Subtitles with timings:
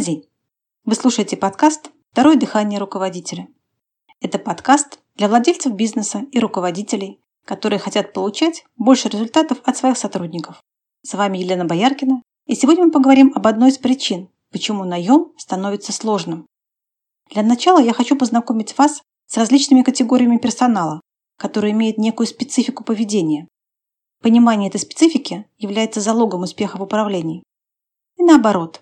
[0.00, 0.28] День!
[0.84, 3.48] Вы слушаете подкаст «Второе дыхание руководителя».
[4.20, 10.62] Это подкаст для владельцев бизнеса и руководителей, которые хотят получать больше результатов от своих сотрудников.
[11.02, 15.92] С вами Елена Бояркина, и сегодня мы поговорим об одной из причин, почему наем становится
[15.92, 16.46] сложным.
[17.30, 21.00] Для начала я хочу познакомить вас с различными категориями персонала,
[21.36, 23.48] которые имеют некую специфику поведения.
[24.22, 27.42] Понимание этой специфики является залогом успеха в управлении.
[28.16, 28.80] И наоборот,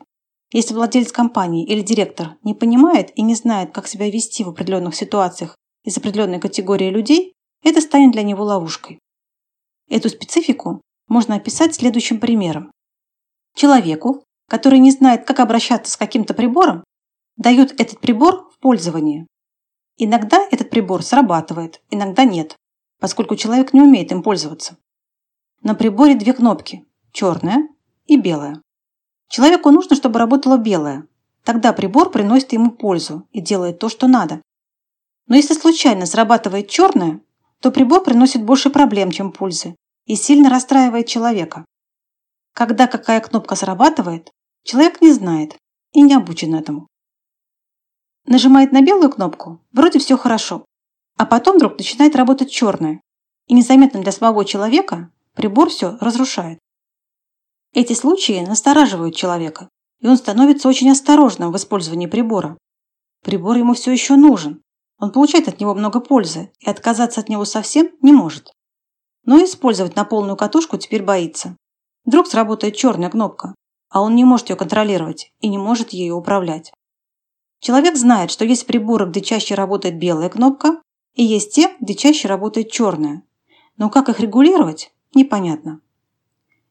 [0.53, 4.95] если владелец компании или директор не понимает и не знает, как себя вести в определенных
[4.95, 9.01] ситуациях из определенной категории людей, это станет для него ловушкой.
[9.89, 12.71] Эту специфику можно описать следующим примером.
[13.55, 16.85] Человеку, который не знает, как обращаться с каким-то прибором,
[17.37, 19.27] дают этот прибор в пользование.
[19.99, 22.57] Иногда этот прибор срабатывает, иногда нет,
[23.01, 24.77] поскольку человек не умеет им пользоваться.
[25.63, 27.69] На приборе две кнопки– черная
[28.07, 28.61] и белая.
[29.29, 31.07] Человеку нужно, чтобы работало белое.
[31.45, 34.43] Тогда прибор приносит ему пользу и делает то, что надо.
[35.27, 37.21] Но если случайно срабатывает черное,
[37.61, 41.65] то прибор приносит больше проблем, чем пользы, и сильно расстраивает человека.
[42.53, 44.31] Когда какая кнопка срабатывает,
[44.63, 45.57] человек не знает
[45.93, 46.87] и не обучен этому.
[48.25, 50.65] Нажимает на белую кнопку, вроде все хорошо,
[51.17, 53.01] а потом вдруг начинает работать черная,
[53.47, 56.59] и незаметно для самого человека прибор все разрушает.
[57.77, 59.69] Эти случаи настораживают человека,
[60.01, 62.57] и он становится очень осторожным в использовании прибора.
[63.23, 64.63] Прибор ему все еще нужен.
[64.99, 68.51] Он получает от него много пользы и отказаться от него совсем не может.
[69.27, 71.55] Но использовать на полную катушку теперь боится.
[72.07, 73.55] Вдруг сработает черная кнопка,
[73.91, 76.73] а он не может ее контролировать и не может ею управлять.
[77.61, 80.81] Человек знает, что есть приборы, где чаще работает белая кнопка,
[81.13, 83.23] и есть те, где чаще работает черная.
[83.77, 85.83] Но как их регулировать, непонятно.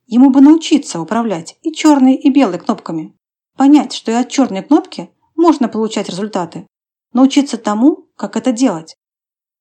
[0.07, 3.15] Ему бы научиться управлять и черной, и белой кнопками.
[3.57, 6.67] Понять, что и от черной кнопки можно получать результаты.
[7.13, 8.95] Научиться тому, как это делать.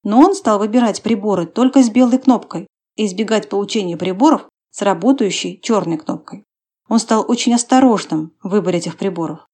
[0.02, 2.66] Но он стал выбирать приборы только с белой кнопкой
[2.96, 6.44] и избегать получения приборов с работающей черной кнопкой.
[6.88, 9.46] Он стал очень осторожным в выборе этих приборов.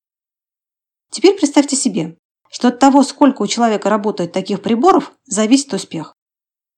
[1.10, 2.16] Теперь представьте себе,
[2.50, 6.14] что от того, сколько у человека работает таких приборов, зависит успех.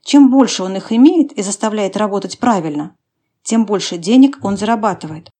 [0.04, 2.96] Чем больше он их имеет и заставляет работать правильно,
[3.42, 5.30] тем больше денег он зарабатывает.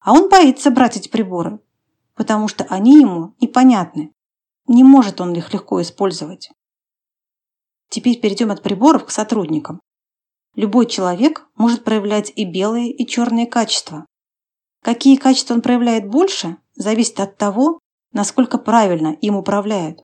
[0.00, 1.60] А он боится брать эти приборы,
[2.14, 4.12] потому что они ему непонятны.
[4.66, 6.50] Не может он их легко использовать.
[7.88, 9.80] Теперь перейдем от приборов к сотрудникам.
[10.54, 14.06] Любой человек может проявлять и белые, и черные качества.
[14.82, 17.80] Какие качества он проявляет больше, зависит от того,
[18.12, 20.02] насколько правильно им управляют.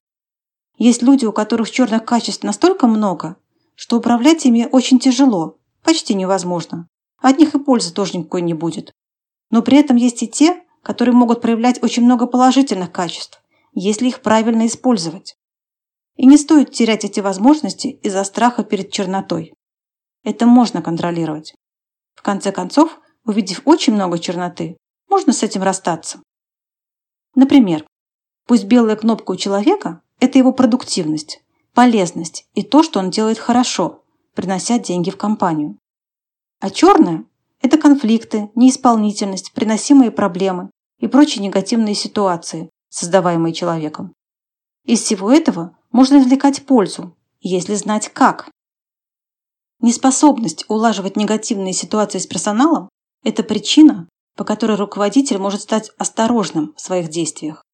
[0.76, 3.36] Есть люди, у которых черных качеств настолько много,
[3.74, 6.88] что управлять ими очень тяжело, почти невозможно.
[7.22, 8.92] От них и пользы тоже никакой не будет.
[9.50, 13.40] Но при этом есть и те, которые могут проявлять очень много положительных качеств,
[13.72, 15.36] если их правильно использовать.
[16.16, 19.54] И не стоит терять эти возможности из-за страха перед чернотой.
[20.24, 21.54] Это можно контролировать.
[22.14, 24.76] В конце концов, увидев очень много черноты,
[25.08, 26.20] можно с этим расстаться.
[27.34, 27.86] Например,
[28.46, 34.02] пусть белая кнопка у человека– это его продуктивность, полезность и то, что он делает хорошо,
[34.34, 35.78] принося деньги в компанию.
[36.62, 37.24] А черное–
[37.60, 44.14] это конфликты, неисполнительность, приносимые проблемы и прочие негативные ситуации, создаваемые человеком.
[44.84, 48.48] Из всего этого можно извлекать пользу, если знать как.
[49.80, 52.88] Неспособность улаживать негативные ситуации с персоналом–
[53.24, 57.64] это причина, по которой руководитель может стать осторожным в своих действиях.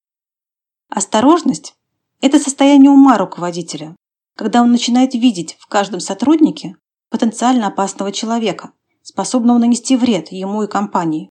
[0.88, 1.74] Осторожность–
[2.22, 3.94] это состояние ума руководителя,
[4.34, 6.78] когда он начинает видеть в каждом сотруднике
[7.10, 8.72] потенциально опасного человека,
[9.18, 11.28] способного нанести вред ему и компании.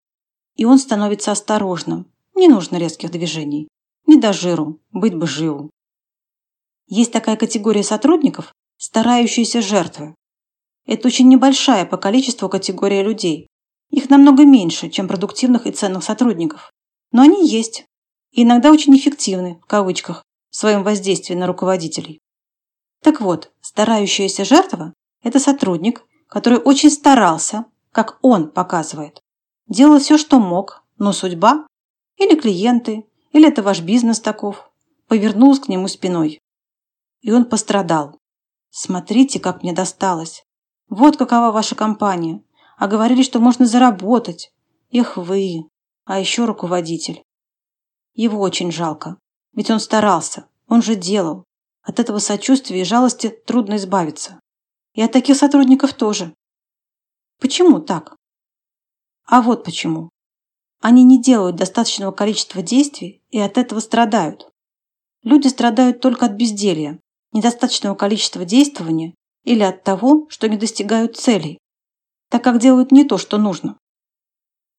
[0.58, 2.12] И он становится осторожным.
[2.36, 3.70] Не нужно резких движений.
[4.06, 5.70] Не до жиру, быть бы живу.
[6.88, 10.16] Есть такая категория сотрудников, старающиеся жертвы.
[10.86, 13.48] Это очень небольшая по количеству категория людей.
[13.90, 16.70] Их намного меньше, чем продуктивных и ценных сотрудников.
[17.14, 17.86] Но они есть.
[18.32, 22.20] И иногда очень эффективны, в кавычках, в своем воздействии на руководителей.
[23.02, 27.64] Так вот, старающаяся жертва– это сотрудник, который очень старался,
[27.98, 29.24] как он показывает.
[29.68, 31.66] Делал все, что мог, но судьба
[32.18, 34.70] или клиенты, или это ваш бизнес таков,
[35.08, 36.40] повернулась к нему спиной.
[37.22, 38.20] И он пострадал.
[38.70, 40.44] Смотрите, как мне досталось.
[40.90, 42.44] Вот какова ваша компания.
[42.78, 44.52] А говорили, что можно заработать.
[44.92, 45.64] Эх вы,
[46.06, 47.24] а еще руководитель.
[48.14, 49.18] Его очень жалко.
[49.54, 51.46] Ведь он старался, он же делал.
[51.82, 54.40] От этого сочувствия и жалости трудно избавиться.
[54.94, 56.36] И от таких сотрудников тоже.
[57.40, 58.16] Почему так?
[59.26, 60.10] А вот почему.
[60.82, 64.50] Они не делают достаточного количества действий и от этого страдают.
[65.24, 67.00] Люди страдают только от безделья,
[67.34, 69.14] недостаточного количества действования
[69.44, 71.60] или от того, что не достигают целей,
[72.30, 73.78] так как делают не то, что нужно.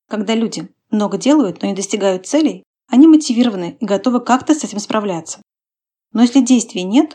[0.08, 4.78] Когда люди много делают, но не достигают целей, они мотивированы и готовы как-то с этим
[4.78, 5.42] справляться.
[6.12, 7.14] Но если действий нет,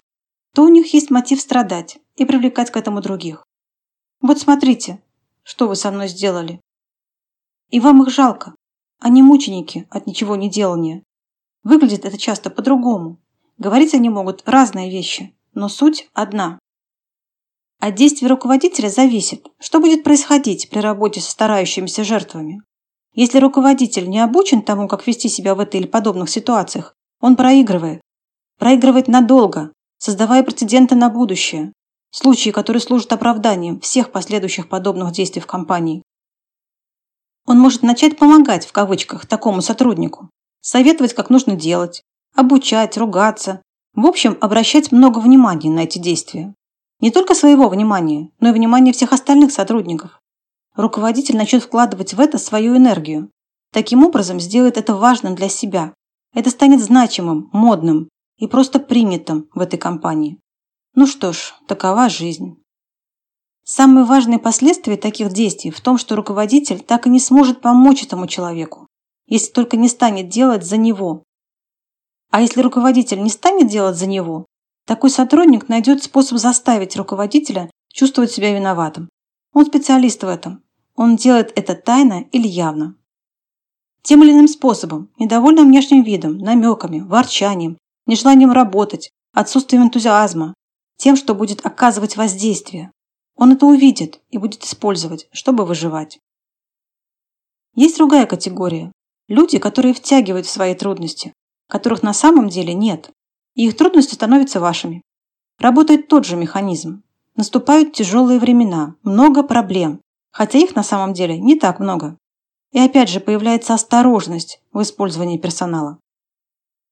[0.53, 3.43] то у них есть мотив страдать и привлекать к этому других.
[4.21, 5.01] Вот смотрите,
[5.43, 6.59] что вы со мной сделали.
[7.69, 8.55] И вам их жалко.
[8.99, 11.03] Они мученики от ничего не делания.
[11.63, 13.19] Выглядит это часто по-другому.
[13.57, 16.59] Говорить они могут разные вещи, но суть одна.
[17.79, 22.61] От действий руководителя зависит, что будет происходить при работе со старающимися жертвами.
[23.13, 28.01] Если руководитель не обучен тому, как вести себя в этой или подобных ситуациях, он проигрывает.
[28.57, 31.73] Проигрывает надолго, создавая прецеденты на будущее,
[32.13, 36.03] случаи, которые служат оправданием всех последующих подобных действий в компании.
[37.45, 40.29] Он может начать помогать, в кавычках, такому сотруднику,
[40.61, 42.03] советовать, как нужно делать,
[42.35, 43.61] обучать, ругаться,
[43.95, 46.53] в общем, обращать много внимания на эти действия.
[46.99, 50.21] Не только своего внимания, но и внимания всех остальных сотрудников.
[50.75, 53.29] Руководитель начнет вкладывать в это свою энергию.
[53.73, 55.93] Таким образом, сделает это важным для себя.
[56.33, 58.07] Это станет значимым, модным
[58.37, 60.39] и просто принятым в этой компании.
[60.95, 62.61] Ну что ж, такова жизнь.
[63.65, 68.27] Самые важные последствия таких действий в том, что руководитель так и не сможет помочь этому
[68.27, 68.87] человеку,
[69.25, 71.23] если только не станет делать за него.
[72.29, 74.45] А если руководитель не станет делать за него,
[74.85, 79.09] такой сотрудник найдет способ заставить руководителя чувствовать себя виноватым.
[79.51, 80.63] Он специалист в этом.
[80.95, 82.95] Он делает это тайно или явно.
[84.03, 90.53] Тем или иным способом, недовольным внешним видом, намеками, ворчанием, нежеланием работать, отсутствием энтузиазма,
[90.97, 92.91] тем, что будет оказывать воздействие,
[93.35, 96.19] он это увидит и будет использовать, чтобы выживать.
[97.75, 98.91] Есть другая категория.
[99.27, 101.33] Люди, которые втягивают в свои трудности,
[101.67, 103.09] которых на самом деле нет,
[103.55, 105.01] и их трудности становятся вашими.
[105.59, 107.03] Работает тот же механизм.
[107.35, 110.01] Наступают тяжелые времена, много проблем,
[110.31, 112.17] хотя их на самом деле не так много.
[112.71, 115.99] И опять же появляется осторожность в использовании персонала.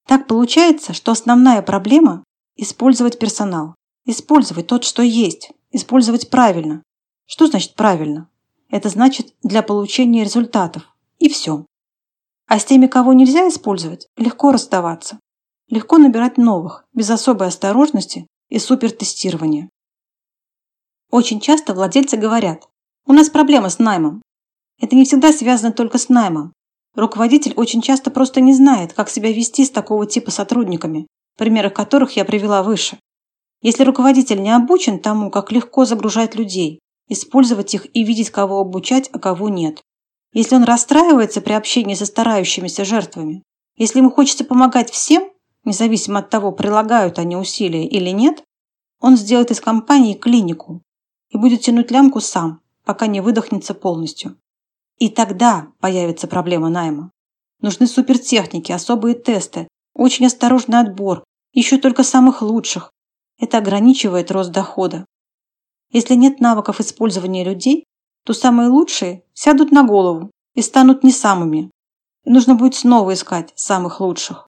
[0.08, 2.24] Так получается, что основная проблема–
[2.56, 3.76] использовать персонал,
[4.06, 6.84] использовать тот, что есть, Использовать правильно.
[7.26, 8.30] Что значит правильно?
[8.70, 10.84] Это значит для получения результатов.
[11.18, 11.66] И все.
[12.48, 15.18] А с теми, кого нельзя использовать, легко расставаться.
[15.70, 19.70] Легко набирать новых, без особой осторожности и супертестирования.
[21.10, 22.68] Очень часто владельцы говорят,
[23.06, 24.22] у нас проблема с наймом.
[24.82, 26.52] Это не всегда связано только с наймом.
[26.96, 31.08] Руководитель очень часто просто не знает, как себя вести с такого типа сотрудниками,
[31.38, 33.00] примеры которых я привела выше.
[33.62, 39.10] Если руководитель не обучен тому, как легко загружать людей, использовать их и видеть, кого обучать,
[39.14, 39.82] а кого нет.
[40.34, 43.44] Если он расстраивается при общении со старающимися жертвами,
[43.76, 45.30] если ему хочется помогать всем,
[45.64, 48.44] независимо от того, прилагают они усилия или нет,
[49.00, 50.82] он сделает из компании клинику
[51.30, 54.38] и будет тянуть лямку сам, пока не выдохнется полностью.
[54.98, 57.12] И тогда появится проблема найма.
[57.60, 61.24] Нужны супертехники, особые тесты, очень осторожный отбор,
[61.54, 62.92] еще только самых лучших,
[63.42, 65.06] это ограничивает рост дохода.
[65.92, 67.86] Если нет навыков использования людей,
[68.24, 71.72] то самые лучшие сядут на голову и станут не самыми.
[72.24, 74.48] И нужно будет снова искать самых лучших.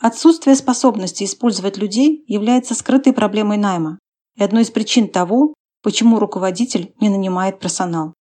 [0.00, 4.00] Отсутствие способности использовать людей является скрытой проблемой найма
[4.34, 8.12] и одной из причин того, почему руководитель не нанимает персонал.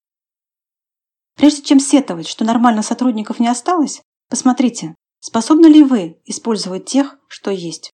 [1.35, 7.49] Прежде чем сетовать, что нормальных сотрудников не осталось, посмотрите, способны ли вы использовать тех, что
[7.49, 7.91] есть.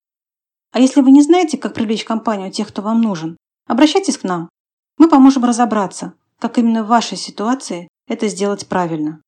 [0.71, 4.49] А если вы не знаете, как привлечь компанию тех, кто вам нужен, обращайтесь к нам.
[4.97, 9.21] Мы поможем разобраться, как именно в вашей ситуации это сделать правильно.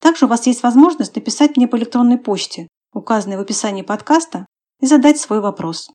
[0.00, 4.46] Также у вас есть возможность написать мне по электронной почте, указанной в описании подкаста,
[4.80, 5.90] и задать свой вопрос.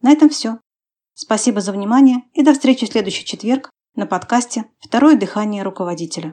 [0.00, 0.58] На этом все.
[1.14, 6.26] Спасибо за внимание и до встречи в следующий четверг на подкасте «Второе дыхание руководителя».